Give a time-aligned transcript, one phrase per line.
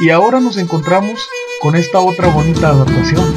[0.00, 1.28] Y ahora nos encontramos
[1.60, 3.34] con esta otra bonita adaptación.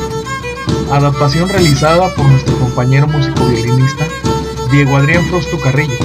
[0.92, 4.06] Adaptación realizada por nuestro compañero músico violinista
[4.70, 5.98] Diego Adrián Frosto Carrillo.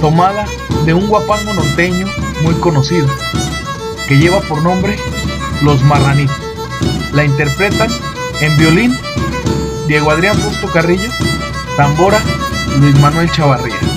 [0.00, 0.44] Tomada
[0.84, 2.08] de un guapango norteño
[2.42, 3.06] muy conocido,
[4.08, 4.96] que lleva por nombre
[5.62, 6.36] Los Marranitos.
[7.12, 7.90] La interpretan
[8.40, 8.98] en violín
[9.86, 11.10] Diego Adrián Frosto Carrillo,
[11.76, 12.20] tambora
[12.80, 13.93] Luis Manuel Chavarría.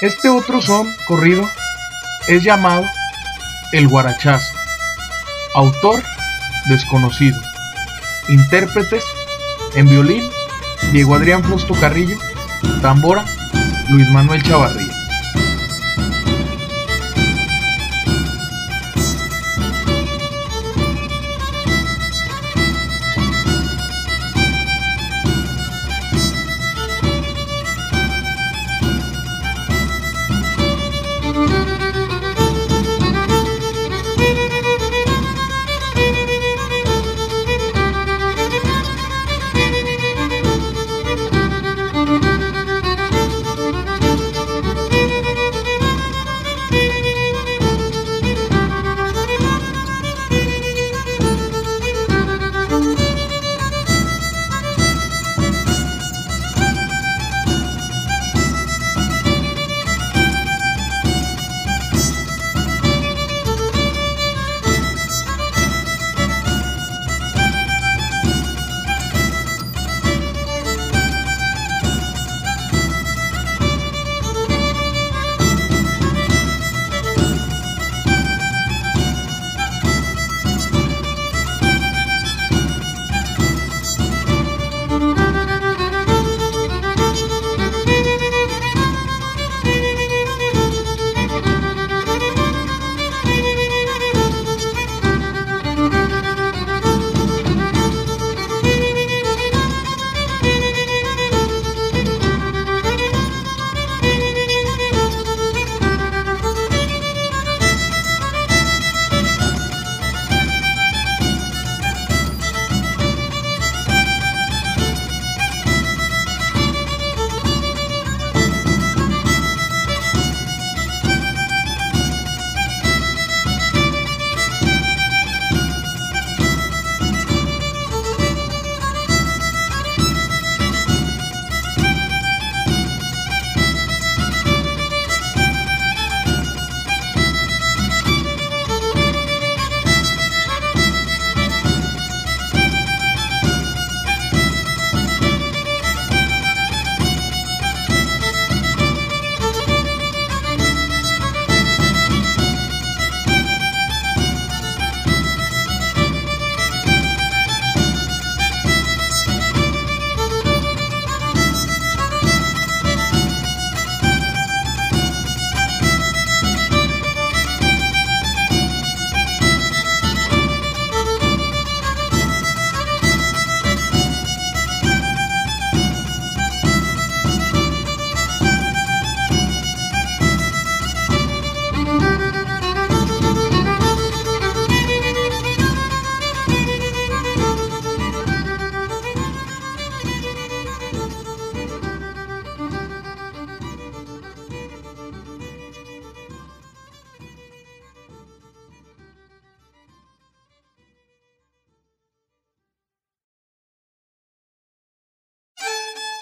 [0.00, 1.46] Este otro son corrido
[2.26, 2.86] es llamado
[3.72, 4.54] el guarachazo.
[5.54, 6.02] Autor
[6.70, 7.38] desconocido.
[8.28, 9.04] Intérpretes
[9.74, 10.22] en violín
[10.92, 12.16] Diego Adrián Frosto Carrillo,
[12.80, 13.26] tambora
[13.90, 14.89] Luis Manuel Chavarría.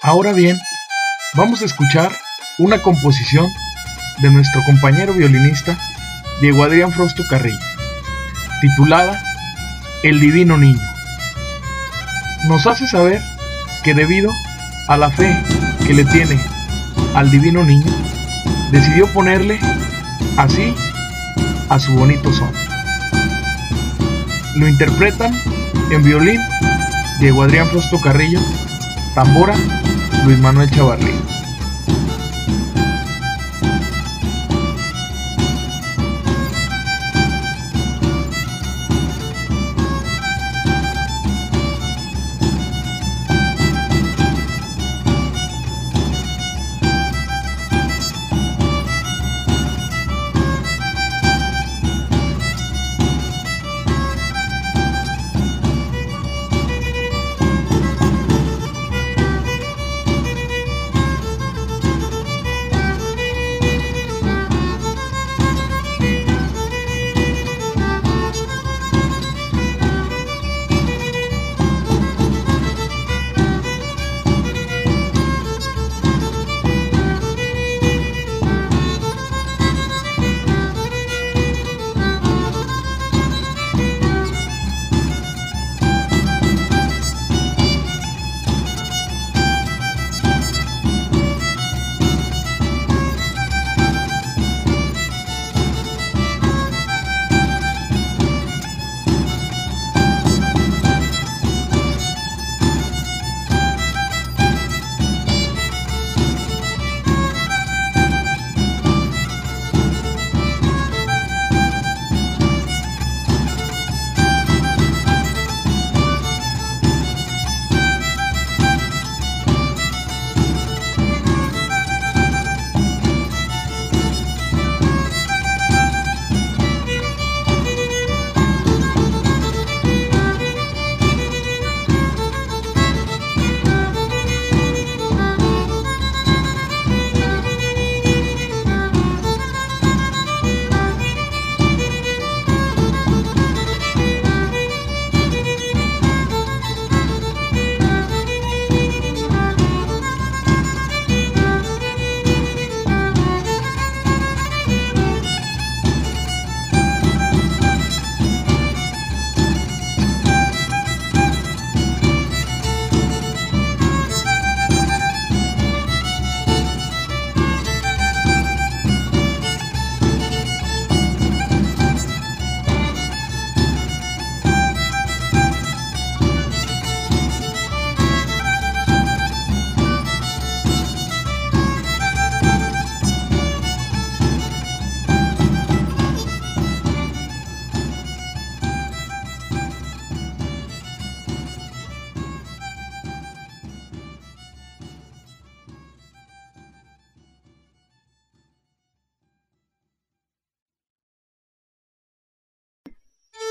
[0.09, 0.59] Ahora bien,
[1.35, 2.11] vamos a escuchar
[2.57, 3.45] una composición
[4.17, 5.77] de nuestro compañero violinista
[6.41, 7.59] Diego Adrián Frosto Carrillo,
[8.59, 9.21] titulada
[10.01, 10.81] El Divino Niño.
[12.47, 13.21] Nos hace saber
[13.83, 14.31] que debido
[14.87, 15.39] a la fe
[15.85, 16.39] que le tiene
[17.13, 17.93] al Divino Niño,
[18.71, 19.59] decidió ponerle
[20.37, 20.73] así
[21.69, 22.51] a su bonito son.
[24.55, 25.39] Lo interpretan
[25.91, 26.41] en violín
[27.19, 28.39] Diego Adrián Frosto Carrillo,
[29.13, 29.53] tambora
[30.25, 31.38] Luis Manuel Chavarría.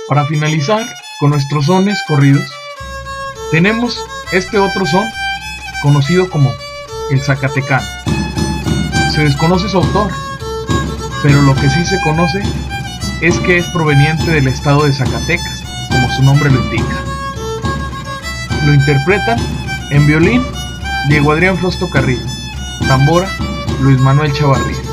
[0.09, 0.87] Para finalizar
[1.21, 2.51] con nuestros sones corridos,
[3.51, 5.05] tenemos este otro son
[5.83, 6.51] conocido como
[7.11, 7.87] el Zacatecano.
[9.15, 10.11] Se desconoce su autor,
[11.23, 12.43] pero lo que sí se conoce
[13.21, 16.97] es que es proveniente del estado de Zacatecas, como su nombre lo indica.
[18.65, 19.39] Lo interpretan
[19.91, 20.43] en violín
[21.11, 22.27] Diego Adrián Frosto Carrillo,
[22.87, 23.29] tambora
[23.83, 24.88] Luis Manuel Chavarría.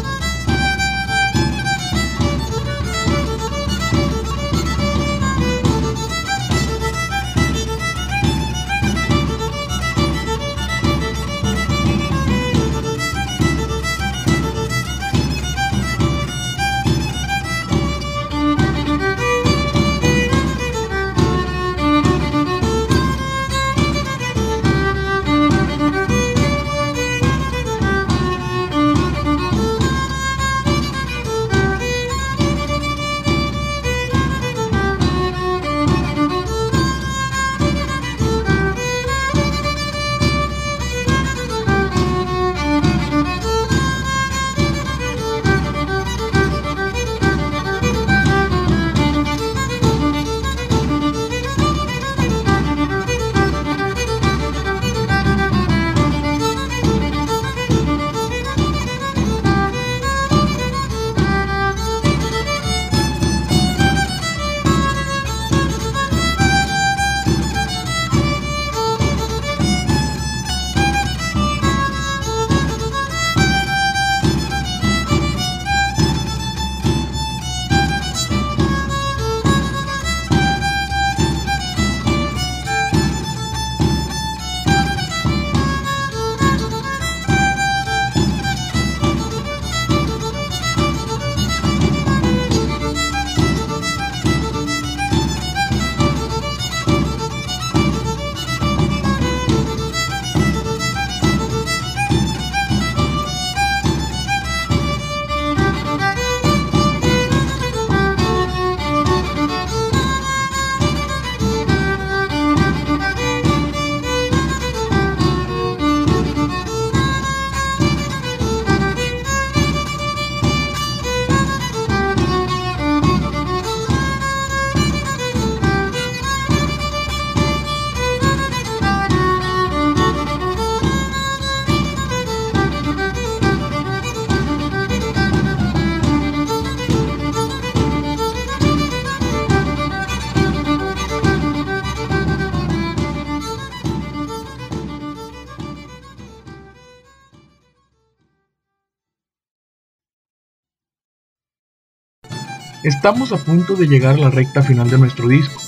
[152.85, 155.59] Estamos a punto de llegar a la recta final de nuestro disco,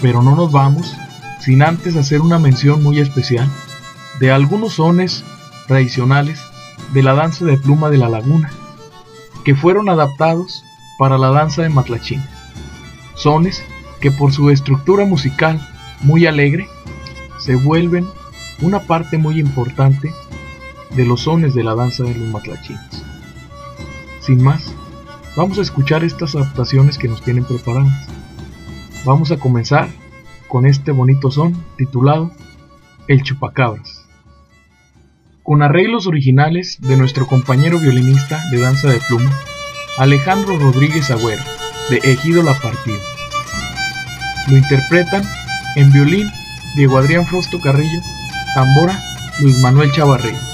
[0.00, 0.96] pero no nos vamos
[1.38, 3.46] sin antes hacer una mención muy especial
[4.20, 5.22] de algunos sones
[5.66, 6.40] tradicionales
[6.94, 8.50] de la danza de pluma de la laguna,
[9.44, 10.64] que fueron adaptados
[10.98, 12.24] para la danza de matlachines.
[13.16, 13.62] Sones
[14.00, 15.60] que por su estructura musical
[16.00, 16.66] muy alegre
[17.38, 18.08] se vuelven
[18.62, 20.10] una parte muy importante
[20.96, 23.04] de los sones de la danza de los matlachines.
[24.22, 24.74] Sin más,
[25.36, 28.08] vamos a escuchar estas adaptaciones que nos tienen preparadas.
[29.04, 29.88] Vamos a comenzar
[30.48, 32.30] con este bonito son titulado
[33.08, 34.06] El Chupacabras.
[35.42, 39.30] Con arreglos originales de nuestro compañero violinista de danza de pluma,
[39.98, 41.42] Alejandro Rodríguez Agüero,
[41.90, 42.96] de Ejido La Partida.
[44.48, 45.22] Lo interpretan
[45.76, 46.30] en violín
[46.76, 48.00] Diego Adrián Frosto Carrillo,
[48.54, 49.02] tambora
[49.40, 50.53] Luis Manuel Chavarría.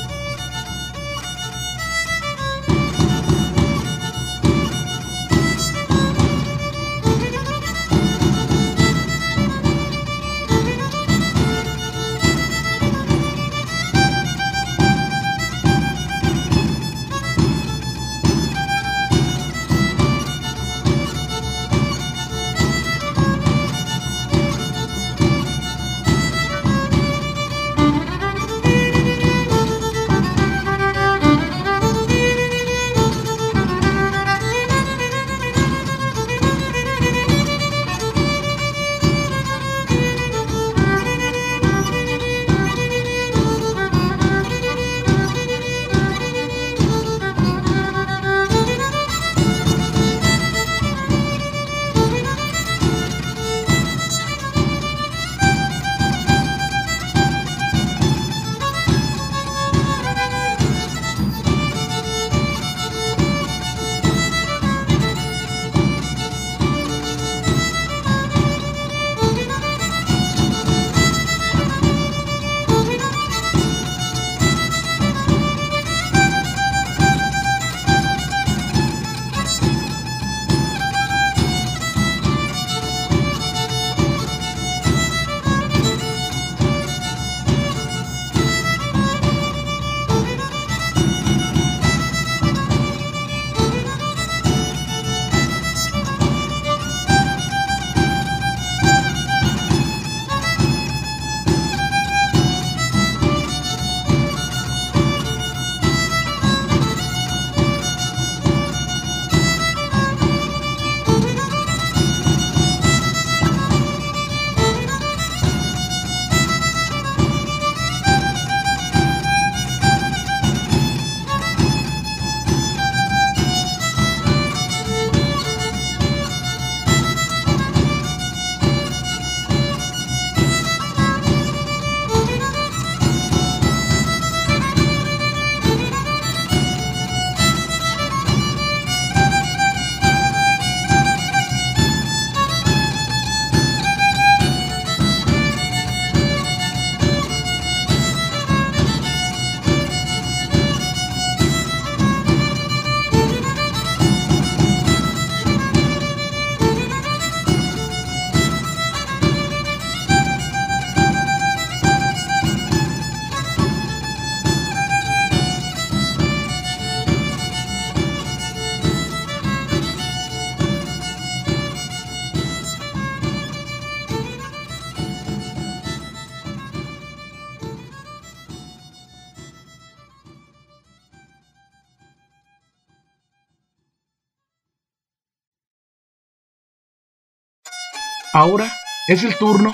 [188.32, 188.72] Ahora
[189.08, 189.72] es el turno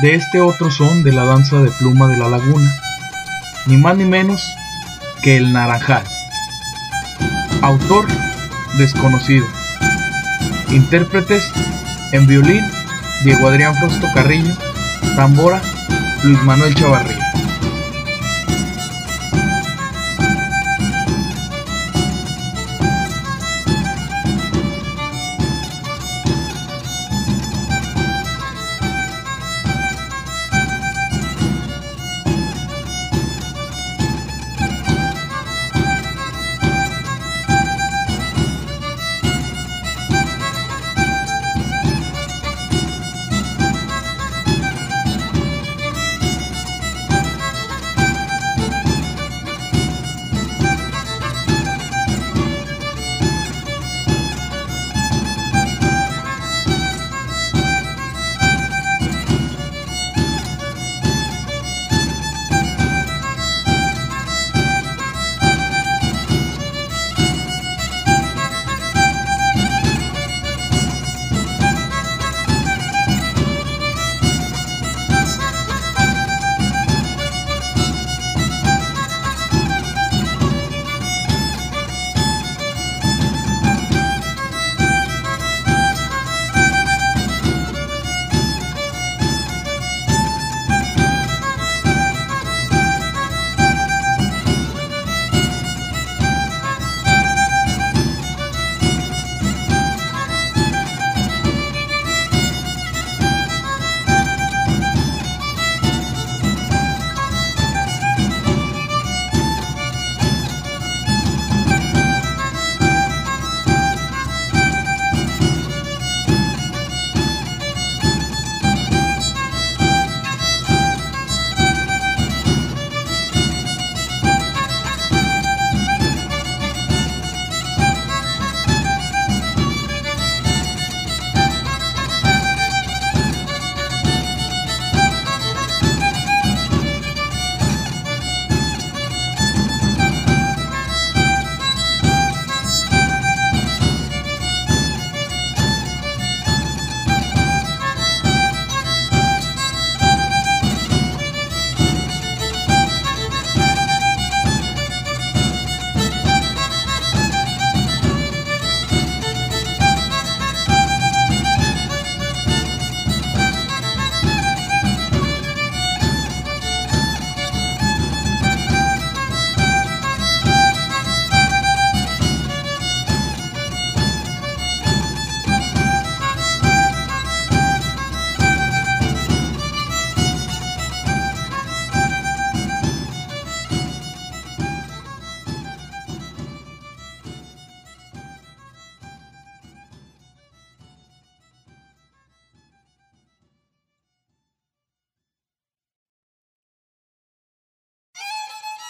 [0.00, 2.72] de este otro son de la danza de pluma de la laguna,
[3.66, 4.54] ni más ni menos
[5.22, 6.04] que el naranjal.
[7.62, 8.06] Autor
[8.78, 9.44] desconocido.
[10.70, 11.50] Intérpretes
[12.12, 12.64] en violín
[13.24, 14.54] Diego Adrián Frosto Carrillo,
[15.16, 15.60] tambora
[16.22, 17.32] Luis Manuel Chavarría.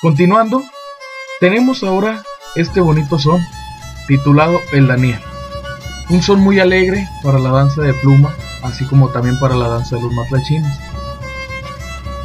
[0.00, 0.62] Continuando,
[1.40, 2.22] tenemos ahora
[2.56, 3.38] este bonito son
[4.08, 5.20] titulado El Daniel.
[6.08, 9.96] Un son muy alegre para la danza de pluma, así como también para la danza
[9.96, 10.74] de los matlachines.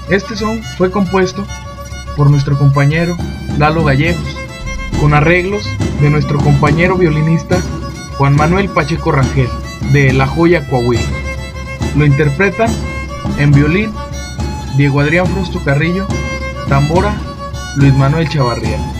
[0.10, 1.46] Este son fue compuesto
[2.16, 3.18] por nuestro compañero
[3.58, 4.38] Lalo Gallegos,
[5.02, 5.68] con arreglos
[6.00, 7.60] de nuestro compañero violinista
[8.18, 9.50] Juan Manuel Pacheco Rangel,
[9.92, 11.04] de La Joya Coahuila.
[11.98, 12.70] Lo interpretan
[13.38, 13.92] en violín
[14.78, 16.08] Diego Adrián Frosto Carrillo,
[16.70, 17.14] tambora
[17.78, 18.95] Luis Manuel Chavarría.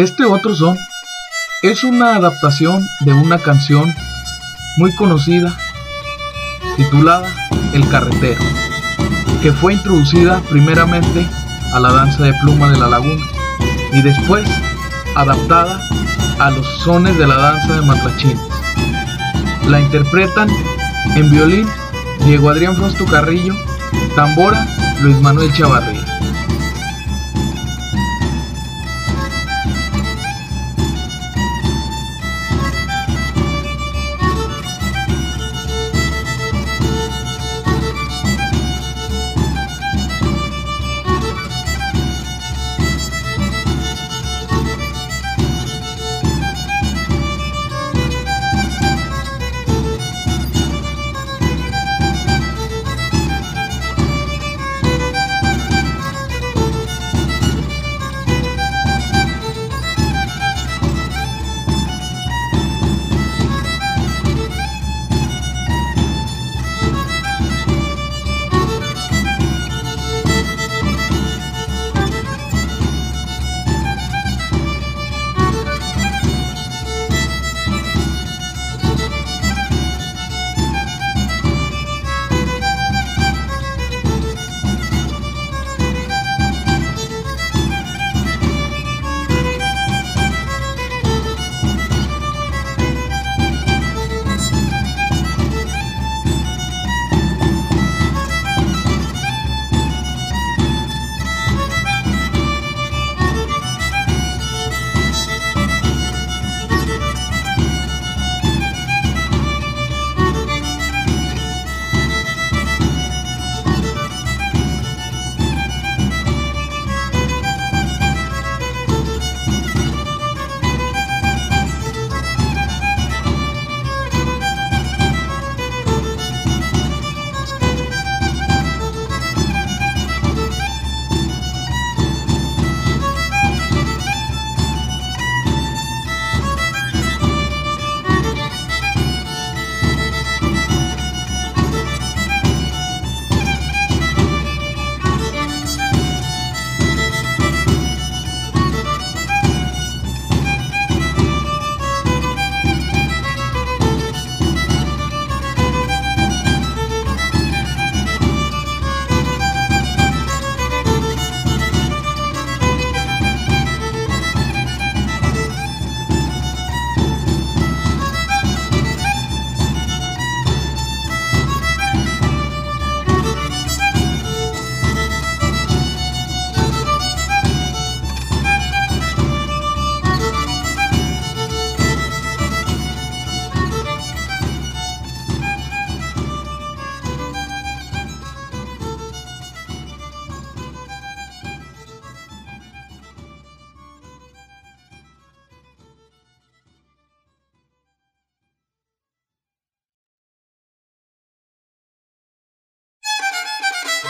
[0.00, 0.78] Este otro son
[1.60, 3.94] es una adaptación de una canción
[4.78, 5.54] muy conocida
[6.78, 7.28] titulada
[7.74, 8.40] El Carretero,
[9.42, 11.26] que fue introducida primeramente
[11.74, 13.22] a la danza de pluma de la laguna
[13.92, 14.48] y después
[15.16, 15.78] adaptada
[16.38, 18.40] a los sones de la danza de matlachines.
[19.68, 20.48] La interpretan
[21.14, 21.68] en violín
[22.24, 23.54] Diego Adrián Frosto Carrillo,
[24.16, 24.66] tambora
[25.02, 25.99] Luis Manuel Chavarría.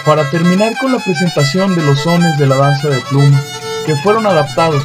[0.04, 3.40] Para terminar con la presentación de los sones de la danza de pluma
[3.86, 4.82] que fueron adaptados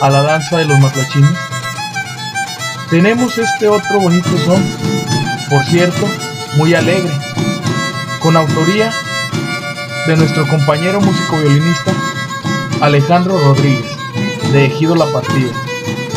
[0.00, 1.38] a la danza de los matlachines,
[2.90, 4.62] tenemos este otro bonito son,
[5.50, 6.06] por cierto,
[6.56, 7.12] muy alegre,
[8.20, 8.92] con autoría
[10.06, 11.92] de nuestro compañero músico violinista
[12.80, 13.90] Alejandro Rodríguez,
[14.52, 15.52] de Ejido La Partida,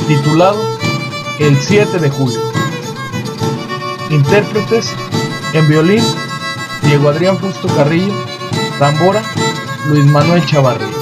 [0.08, 0.62] titulado
[1.39, 2.39] El 7 de julio.
[4.10, 4.93] Intérpretes
[5.54, 6.04] en violín,
[6.84, 8.13] Diego Adrián Fusto Carrillo,
[8.80, 9.22] tambora,
[9.88, 10.99] Luis Manuel Chavarri.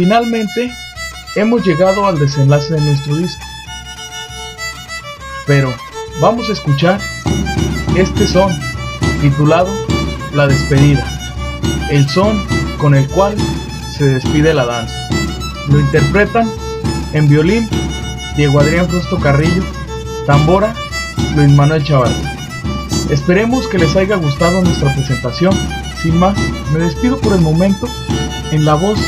[0.00, 0.72] Finalmente,
[1.36, 3.44] hemos llegado al desenlace de nuestro disco.
[5.46, 5.74] Pero
[6.22, 6.98] vamos a escuchar
[7.94, 8.50] este son
[9.20, 9.68] titulado
[10.32, 11.04] La despedida,
[11.90, 12.42] el son
[12.78, 13.36] con el cual
[13.98, 15.06] se despide la danza.
[15.68, 16.50] Lo interpretan
[17.12, 17.68] en violín
[18.36, 19.62] Diego Adrián Frosto Carrillo,
[20.24, 20.72] tambora
[21.36, 22.14] Luis Manuel Chaval.
[23.10, 25.52] Esperemos que les haya gustado nuestra presentación.
[26.02, 26.38] Sin más,
[26.72, 27.86] me despido por el momento
[28.50, 28.98] en la voz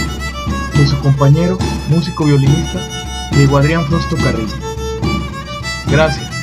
[0.82, 2.80] de su compañero, músico violinista,
[3.30, 4.56] Diego Adrián Frosto Carrillo.
[5.86, 6.41] Gracias.